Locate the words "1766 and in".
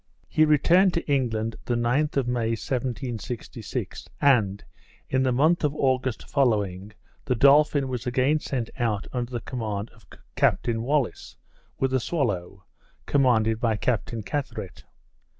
2.57-5.21